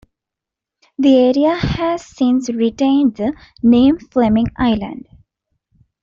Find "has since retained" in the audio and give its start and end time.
1.55-3.17